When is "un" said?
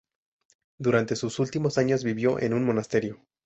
2.55-2.65